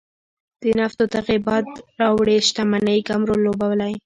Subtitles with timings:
[0.61, 1.65] د نفتو دغې باد
[1.99, 3.93] راوړې شتمنۍ کم رول لوبولی.